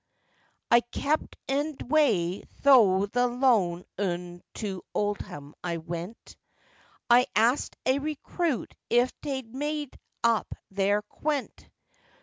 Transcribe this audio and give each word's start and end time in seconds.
I 0.71 0.79
kept 0.79 1.37
eendway 1.47 2.43
thro' 2.63 3.05
th' 3.05 3.15
lone, 3.39 3.85
un 3.99 4.41
to 4.55 4.83
Owdham 4.95 5.53
I 5.63 5.77
went, 5.77 6.35
I 7.07 7.27
ask'd 7.35 7.77
a 7.85 7.99
recruit 7.99 8.73
if 8.89 9.13
te'd 9.21 9.53
made 9.53 9.99
up 10.23 10.55
their 10.71 11.03
keawnt? 11.03 11.69